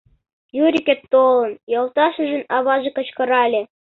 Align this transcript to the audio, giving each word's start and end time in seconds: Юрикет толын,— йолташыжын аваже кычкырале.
Юрикет 0.63 1.01
толын,— 1.11 1.51
йолташыжын 1.73 2.43
аваже 2.55 2.89
кычкырале. 2.97 3.61